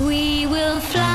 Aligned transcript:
We 0.00 0.46
will 0.46 0.80
fly. 0.80 1.09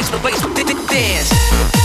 The 0.00 0.18
bass, 0.18 0.40
bass, 0.54 0.86
dance. 0.88 1.79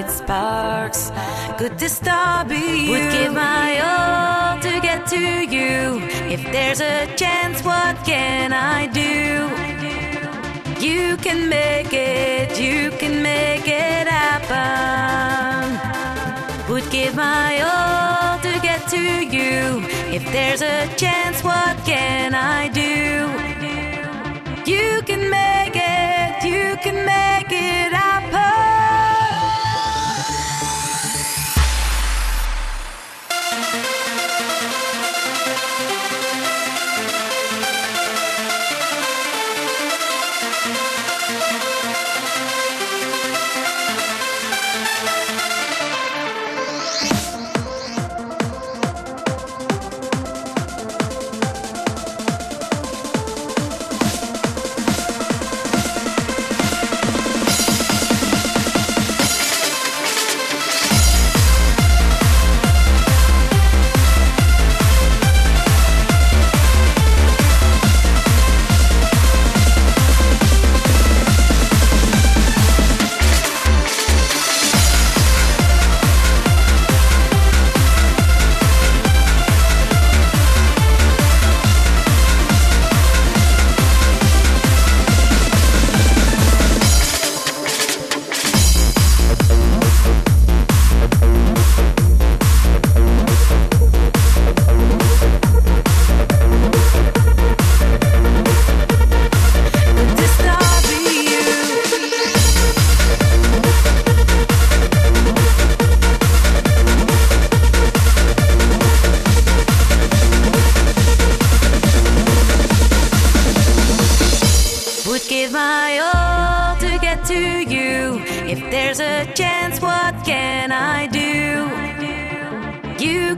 It 0.00 0.10
sparks. 0.10 1.12
Could 1.58 1.78
this 1.78 1.96
star 1.96 2.44
be 2.44 2.64
you? 2.84 2.90
Would 2.92 3.10
give 3.12 3.32
my 3.34 3.70
all 3.88 4.58
to 4.66 4.72
get 4.80 5.06
to 5.14 5.22
you. 5.56 6.00
If 6.34 6.42
there's 6.54 6.80
a 6.80 7.06
chance, 7.16 7.62
what 7.62 7.94
can 8.04 8.52
I 8.52 8.86
do? 8.86 9.48
You 10.86 11.16
can 11.18 11.48
make 11.48 11.92
it, 11.92 12.58
you 12.58 12.90
can 13.00 13.22
make 13.22 13.66
it 13.66 14.06
happen. 14.18 15.68
Would 16.70 16.88
give 16.90 17.14
my 17.14 17.52
all 17.70 18.38
to 18.46 18.52
get 18.68 18.80
to 18.94 19.02
you. 19.36 19.84
If 20.16 20.24
there's 20.32 20.62
a 20.62 20.78
chance, 20.96 21.44
what 21.44 21.76
can 21.84 22.34
I 22.34 22.68
do? 22.68 22.94
You 24.70 25.02
can 25.02 25.22
make 25.30 25.49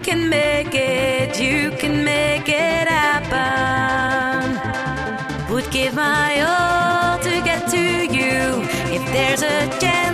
can 0.02 0.28
make 0.28 0.74
it, 0.74 1.40
you 1.40 1.70
can 1.78 2.04
make 2.04 2.48
it 2.48 2.88
happen. 2.88 4.58
Would 5.52 5.70
give 5.70 5.94
my 5.94 6.40
all 6.40 7.18
to 7.20 7.30
get 7.44 7.68
to 7.70 7.78
you. 7.78 8.62
If 8.96 9.04
there's 9.12 9.42
a 9.42 9.68
chance, 9.78 10.11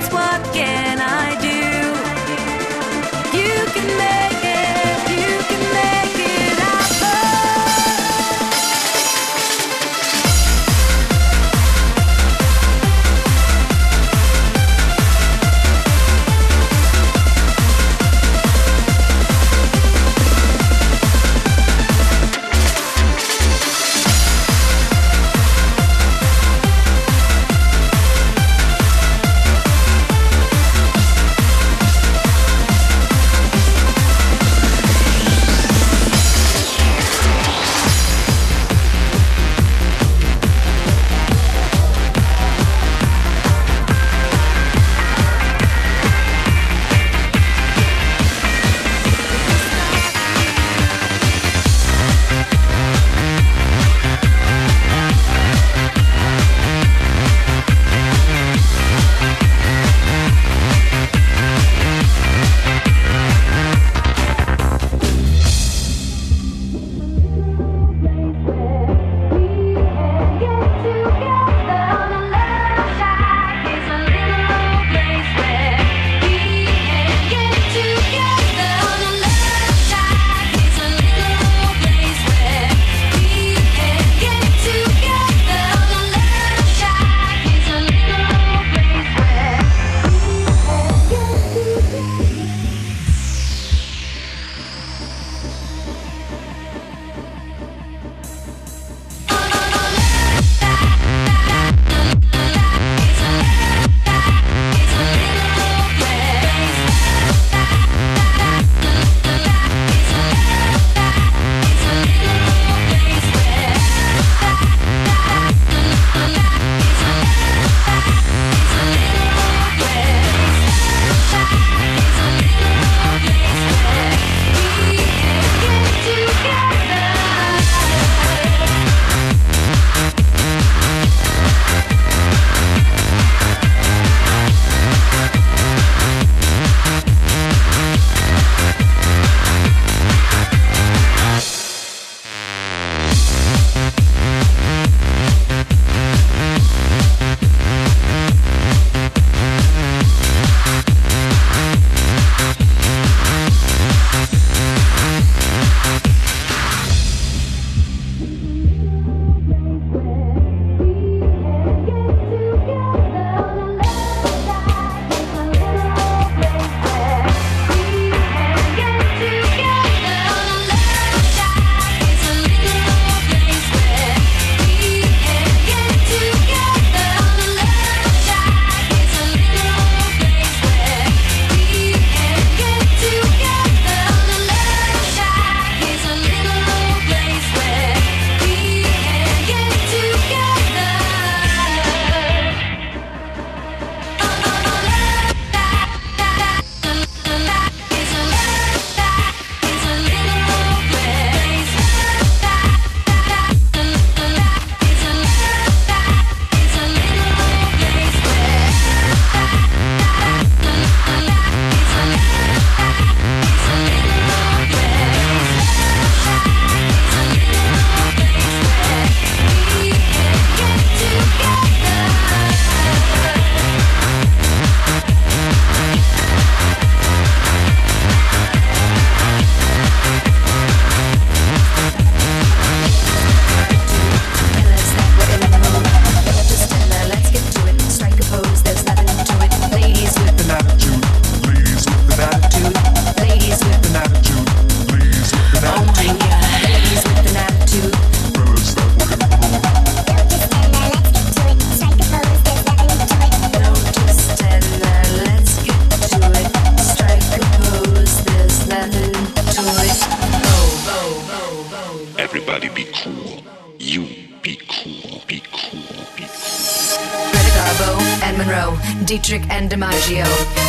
Monroe, 268.38 268.78
Dietrich 269.04 269.42
and 269.50 269.68
DiMaggio, 269.68 270.24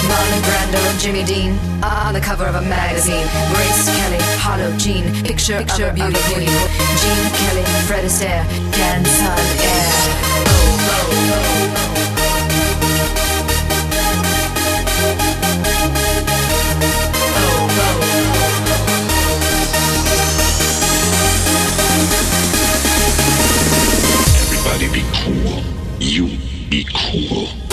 Marlon 0.10 0.42
Brando 0.42 0.82
and 0.90 1.00
Jimmy 1.00 1.24
Dean 1.24 1.52
on 1.84 2.14
the 2.14 2.20
cover 2.20 2.46
of 2.46 2.56
a 2.56 2.62
magazine. 2.62 3.28
Grace 3.54 3.86
Kelly, 3.86 4.18
Harlow, 4.42 4.76
Jean, 4.78 5.04
picture, 5.24 5.60
picture 5.60 5.86
of 5.86 5.92
a 5.92 5.94
beauty 5.94 6.20
queen. 6.34 6.50
Jean 6.50 7.30
Kelly, 7.38 7.64
Fred 7.86 8.06
Astaire, 8.06 8.44
dance 8.72 9.22
on 9.22 9.38
air. 9.62 10.40
Be 24.92 25.04
cool. 25.14 25.79
Whoa. 27.12 27.69